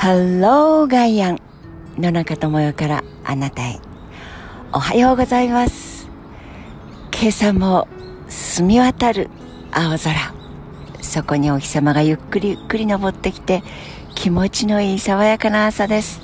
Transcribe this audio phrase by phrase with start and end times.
[0.00, 1.38] ハローガイアン
[1.98, 3.80] 野中智代からあなたへ。
[4.72, 6.08] おはようございます。
[7.12, 7.86] 今朝も
[8.26, 9.28] 澄み渡る
[9.70, 10.14] 青空。
[11.02, 13.62] そこにお日様がゆっくりゆっくり登ってきて
[14.14, 16.22] 気持ちのいい爽やかな朝です。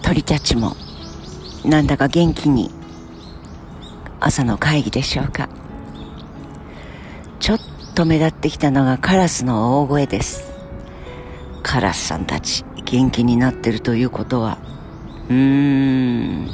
[0.00, 0.76] 鳥たちも
[1.64, 2.70] なんだか元気に
[4.20, 5.48] 朝の会議でしょうか。
[7.98, 10.52] と目立ってきたのがカラスの大声です。
[11.64, 14.58] カラスさんたち元気になってるということは。
[15.28, 16.48] うーん。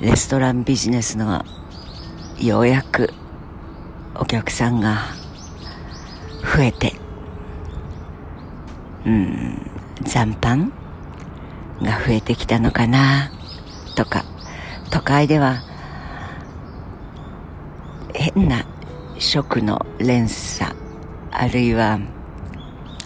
[0.00, 1.44] レストランビジネスの
[2.40, 3.12] ようやく
[4.14, 4.96] お客さんが
[6.56, 6.94] 増えて。
[9.04, 9.70] うん。
[10.04, 10.72] 残飯
[11.82, 13.30] が増えてきたのかな。
[13.94, 14.24] とか。
[14.90, 15.58] 都会では
[18.14, 18.64] 変な
[19.18, 20.74] 食の連鎖
[21.30, 21.98] あるいは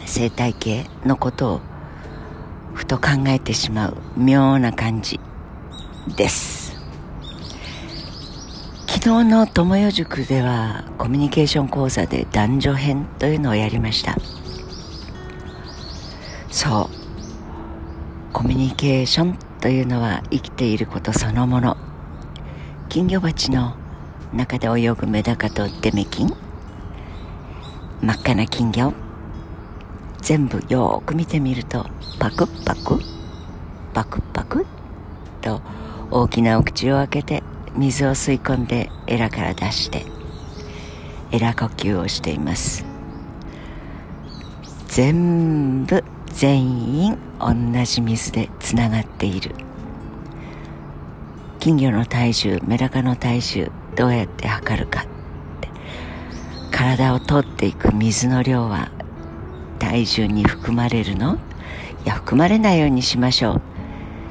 [0.04, 1.60] 生態系のことを
[2.74, 5.20] ふと考えてしまう妙な感じ
[6.16, 6.62] です。
[8.86, 14.16] 昨日の友よ塾ではコミュニケーション講座で男女編というのをやりました。
[16.50, 16.88] そ
[18.30, 18.32] う。
[18.32, 21.76] コミュニケーションというのは生きていることそのもの。
[22.88, 23.76] 金魚鉢の
[24.32, 26.34] 中で泳ぐメダカとデメキン？
[28.00, 28.94] 真っ赤な金魚？
[30.20, 31.86] 全部よーく見てみると
[32.18, 33.00] パクパク？
[33.92, 34.64] パクパク？
[35.42, 35.60] と
[36.10, 37.42] 大きなお口を開けて
[37.76, 40.06] 水を吸い込んでエラから出して
[41.30, 42.84] エラ呼吸をしています。
[44.88, 49.54] 全部全員同じ水でつながっている。
[51.58, 55.04] 金魚の体重メダカの体重どうやって測るかっ
[55.60, 55.68] て。
[56.70, 58.90] 体を通っていく水の量は
[59.78, 61.36] 体重に含まれるの？
[62.04, 63.62] いや含まれないようにしましょう。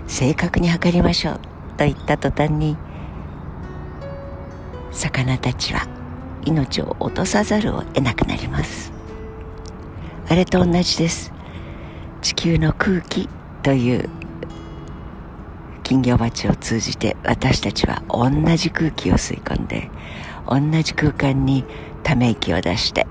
[0.07, 1.39] 正確に測りましょう
[1.77, 2.75] と言った途端に
[4.91, 5.87] 魚たちは
[6.43, 8.91] 命を落とさざるを得なくなります。
[10.27, 11.31] あれと同じです。
[12.21, 13.29] 地球の空気
[13.63, 14.09] という
[15.91, 19.91] 金魚鉢を通じて私たちは同じ空気を吸い込んで
[20.47, 21.65] 同じ空間に
[22.01, 23.07] ため息を出して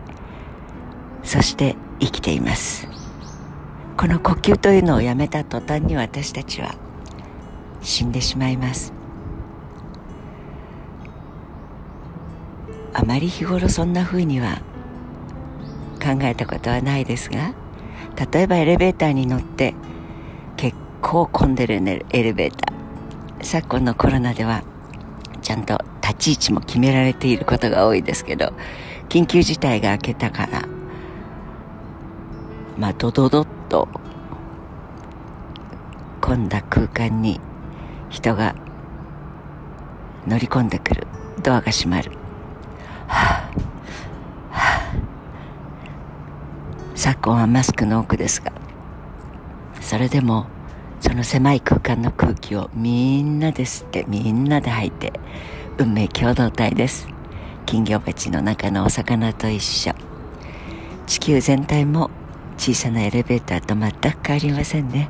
[1.23, 2.89] そして生きています。
[3.99, 6.75] この呼吸というのをやめた途端に私たちは
[7.83, 8.95] 死んでしまいます。
[12.95, 14.63] あまり日頃そんな風には
[16.03, 17.53] 考えたことはないですが
[18.33, 19.75] 例えばエレベーターに乗って
[21.01, 21.75] 構混んでる
[22.11, 23.45] エレベーター。
[23.45, 24.63] 昨今のコロナでは
[25.43, 28.53] ちゃんと立ち位置も決められていることが多いですけど
[29.09, 30.69] 緊急事態が明けたから
[32.77, 33.89] まあドドドッと
[36.21, 37.41] 混んだ空間に
[38.11, 38.55] 人が
[40.27, 41.07] 乗り込んでくる。
[41.43, 42.11] ドアが閉まる。
[43.07, 43.51] は
[44.53, 44.93] あ、はあ、
[46.95, 48.53] 昨今はマスクの奥ですが
[49.81, 50.47] それでも
[51.01, 55.13] その狭い空間の空気をみんなで吸ってみんなで吐いて
[55.79, 57.09] 運命共同体です。
[57.67, 59.95] 金魚鉢の中のお魚と一緒。
[61.07, 62.11] 地球全体も
[62.59, 65.09] 小さなエレベーターと全く変わりませんね。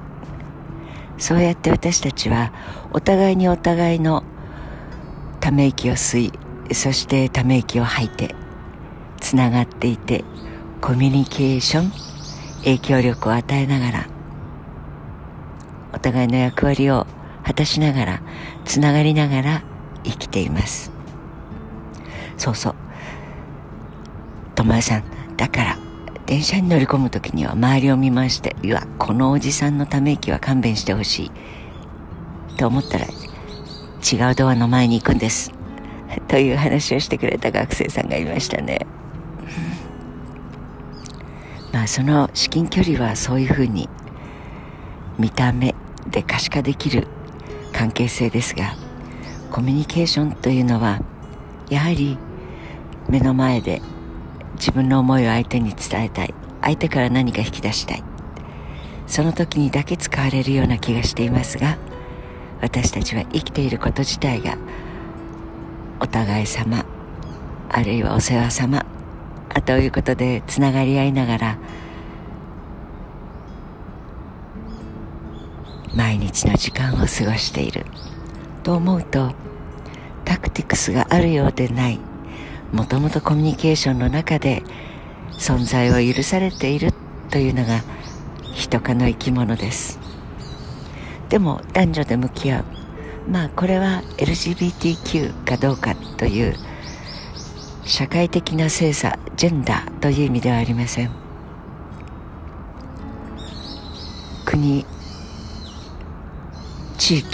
[1.19, 2.53] そうやって私たちは
[2.93, 4.25] お互いにお互いの
[5.41, 6.33] ため息を吸い
[6.75, 8.35] そしてため息を吐いて
[9.21, 10.25] つながっていて
[10.81, 11.93] コミュニケーション
[12.61, 14.10] 影響力を与えながら
[15.93, 17.07] お互いの役割を
[17.45, 18.23] 果たしながら
[18.65, 19.63] つながりながら
[20.05, 20.93] 生きています。
[22.37, 22.75] そうそう。
[24.55, 25.05] 友也さん
[25.37, 25.79] だから
[26.27, 31.31] 電車に乗り込む時には周りを見回していわこのおじさんのため息は勘弁してほしい。
[32.57, 35.53] と思ったら違うドアの前に行くんです。
[36.29, 38.87] という話をしてくれた学生さんがいましたね。
[41.73, 43.89] まあその至近距離はそういうふうに
[45.21, 45.75] 見た目
[46.11, 47.07] で可視化できる
[47.73, 48.75] 関係性ですが
[49.51, 51.01] コミュニケーションというのは
[51.69, 52.19] やはり
[53.09, 53.81] 目の前で
[54.55, 56.35] 自分の思いを相手に伝えたい。
[56.61, 58.05] 相手から何か引き出したい。
[59.11, 61.79] その時にだけ使われるような気がしていますが
[62.63, 64.57] 私たちは生きていること自体が
[65.99, 66.85] お互い様
[67.69, 68.87] あるいはお世話様
[69.67, 71.59] ということでつながり合いながら
[75.95, 77.87] 毎日の時間を過ごしている。
[78.63, 79.33] と思うと
[80.25, 81.99] タクティクスがあるようでない。
[82.73, 84.63] もともとコミュニケーションの中で
[85.33, 86.93] 存在を許されている
[87.31, 87.83] というのが
[88.55, 89.99] 人科の生き物です。
[91.29, 92.65] でも男女で向き合う。
[93.29, 96.55] まあこれは LGBTQ かどうかという
[97.85, 101.11] 社会的な性差ジェンダーという意味ではありません。
[104.45, 104.85] 国
[107.11, 107.27] 地域。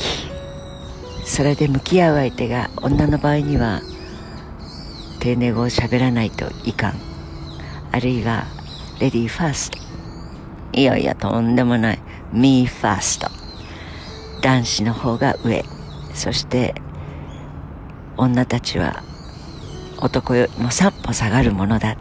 [1.27, 3.83] それで向き合う相手が女の場合には
[5.21, 6.95] 丁寧語を喋らないといかん。
[7.93, 8.47] あるいは
[9.01, 9.79] レディーファースト。
[10.73, 11.99] いやいやとんでもない。
[12.33, 13.29] ミーファースト。
[14.41, 15.63] 男子の方が上。
[16.15, 16.75] そして
[18.17, 19.03] 女たちは
[19.99, 21.99] 男よりも三歩下がるものだ。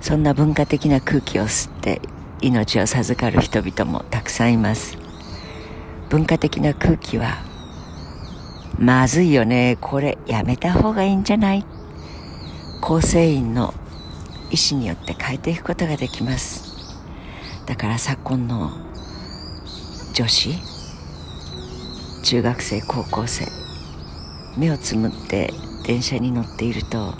[0.00, 2.00] そんな文化的な空気を吸って
[2.40, 4.97] 命を授かる人々もたくさんいます。
[6.08, 7.36] 文化的な空気は
[8.78, 9.76] まずいよね。
[9.80, 11.64] これやめた方がいいんじゃない？
[12.80, 13.74] 構成員の
[14.50, 16.72] 意思によって変えていくことができます。
[17.66, 18.70] だから昨今の
[20.14, 20.54] 女子
[22.22, 23.46] 中学生高校生
[24.56, 25.52] 目をつむって
[25.86, 27.14] 電車に乗っていると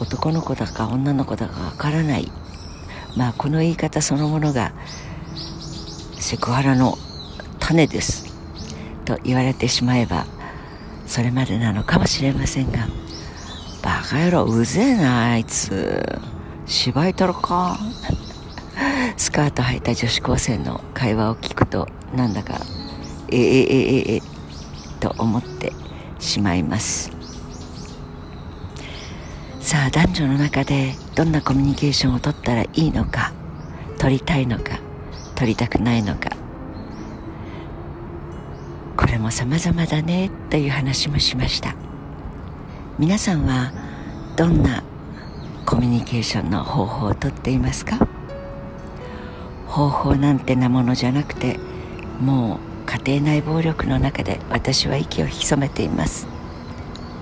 [0.00, 2.32] 男の子だか女の子だかわからない。
[3.16, 4.72] まあこの言い方そのものが
[6.18, 6.98] セクハラの
[7.70, 8.24] 種です。
[9.04, 10.26] と言われてしまえば
[11.06, 12.88] それまでなのかもしれませんが
[13.80, 16.20] バカ野郎うぜえなあいつ。
[16.66, 17.78] 芝居とろか。
[19.16, 22.60] スカート履いた女子高生の会話を聞くとなんだか
[23.28, 24.22] ええええええ
[24.98, 25.72] と思って
[26.18, 27.12] しまいます。
[29.60, 33.32] さあ男女の中でどんなコミュニケーションをとったらいいのか
[33.98, 34.80] 取りたいのか
[35.36, 36.30] 取りたくないのか
[39.00, 41.74] これも様々だねという話もしました。
[42.98, 43.72] 皆さんは
[44.36, 44.84] どんな
[45.64, 48.06] コミュニケーションの方法をとっていますか？
[49.66, 51.58] 方法なんてなものじゃなくて
[52.20, 56.28] もう家庭内暴力の中で私は息を潜めています。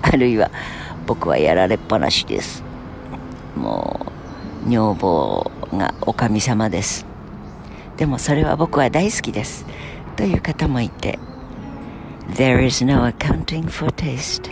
[0.01, 0.51] あるいは
[1.07, 2.61] 僕はやられっぱなしです。
[3.55, 4.05] も
[4.67, 7.05] う女房がお神様です。
[7.95, 9.65] でもそれは僕は大好きです。
[10.17, 11.17] という方もいて
[12.35, 14.49] There is no accounting for taste.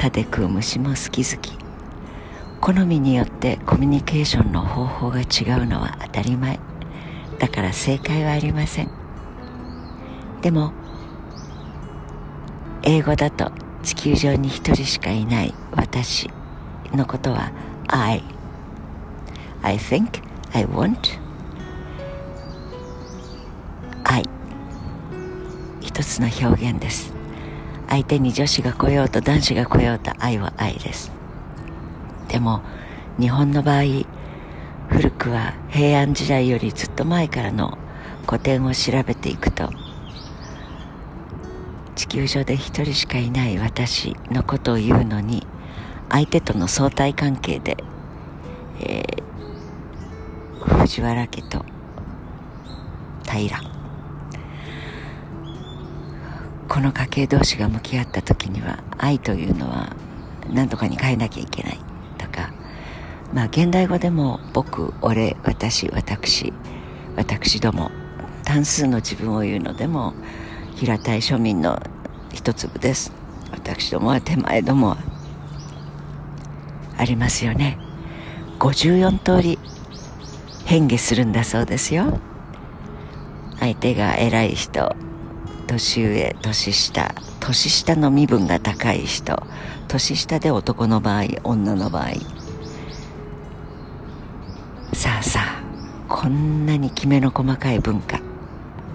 [0.00, 1.56] 食べ食う虫も好き好き
[2.60, 5.22] 好みによってコミュニケーションの方法が違
[5.60, 6.60] うのは当たり前。
[7.38, 8.90] だから正解はありません。
[10.42, 10.72] でも
[12.82, 13.50] 英語だと
[13.82, 16.30] 地球上に一人しかいない私
[16.92, 17.50] のことは
[17.88, 18.22] I
[19.62, 21.18] I think I want
[25.96, 27.14] 一つの表現です。
[27.88, 31.10] 相手に女子が来ようと男子が来ようと愛は愛です。
[32.28, 32.60] でも
[33.18, 33.84] 日本の場合
[34.90, 37.78] 古くは平安時代よりずっと前からの
[38.26, 39.70] 古典を調べていくと
[41.94, 45.46] 地球上で一人しかいない私のことを言うのに
[46.10, 47.78] 相手との相対関係で、
[48.82, 51.64] えー、藤原家と
[53.24, 53.75] 平。
[56.76, 59.96] この家系同士が向き合った時には愛というのは
[60.52, 61.78] 何とかに変えなきゃいけない
[62.18, 62.52] とか
[63.32, 66.52] まあ現代語でも僕俺私私
[67.16, 67.90] 私ども
[68.44, 70.12] 単数の自分を言うのでも
[70.74, 71.80] 平たい庶民の
[72.34, 73.10] 一粒です。
[73.52, 74.98] 私どもは手前どもは
[76.98, 77.78] ありますよね。
[78.58, 79.58] 54通り
[80.66, 82.20] 変化するんだそうですよ。
[83.60, 84.94] 相手が偉い人
[85.66, 89.46] 年上年下年下の身分が高い人。
[89.88, 92.10] 年下で男の場合女の場合。
[94.92, 95.62] さあさあ
[96.08, 98.20] こんなにきめの細かい文化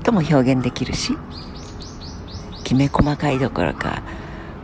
[0.03, 1.15] とも表現できるし
[2.63, 4.01] きめ細かいどころか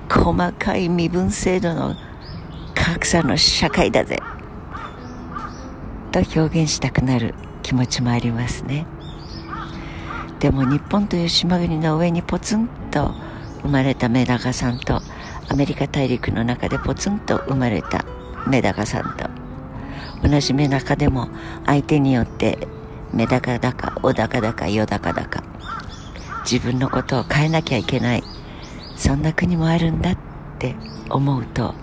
[0.09, 1.95] 細かい身分制度の
[2.73, 4.19] 格差の社会だぜ
[6.11, 8.87] と表現したくなる気持ちもありますね。
[10.39, 13.13] でも日本という島国の上にポツンと
[13.63, 15.01] 生まれたメダカさんと
[15.49, 18.05] アメリカ大陸の中でポツンと生まれた
[18.45, 19.27] メダカさんと
[20.27, 21.29] 同じメダカでも
[21.65, 22.67] 相手によって
[23.13, 25.43] メダカだかオダカだかヨダカだか
[26.49, 28.23] 自分のことを変えなきゃいけない
[28.95, 30.17] そんな国もあるんだっ
[30.59, 30.75] て
[31.09, 31.73] 思うと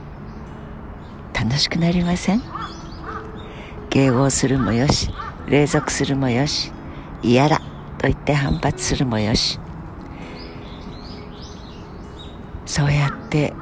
[1.32, 2.42] 楽しくなりません？
[3.90, 5.11] 迎合するもよし
[5.46, 6.73] 隷属するもよし
[7.23, 7.61] 嫌だ。
[8.06, 9.58] 言って反発するもよし。
[12.66, 13.52] そうやって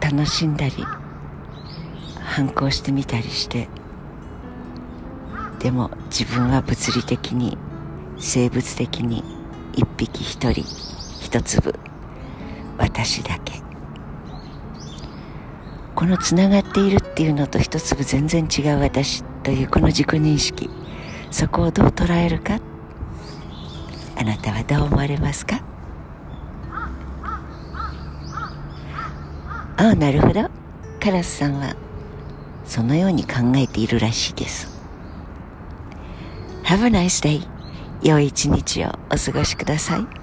[0.00, 0.74] 楽しんだり
[2.20, 3.68] 反抗してみたりして
[5.58, 7.56] でも自分は物理的に
[8.18, 9.24] 生物的に
[9.72, 10.62] 一匹一人
[11.20, 11.74] 一粒
[12.78, 13.62] 私だけ。
[15.94, 20.68] このつながっているっていうのと一粒全然違う私というこの自己認識。
[21.30, 22.58] そこをどう捉えるか
[24.16, 25.60] あなたはどう思われますか？
[29.76, 30.48] ああなるほど。
[31.00, 31.74] カラスさんは
[32.64, 34.68] そのように考えているらしいです。
[36.64, 37.46] Have a nice day
[38.02, 40.21] 良い一日をお過ごしください。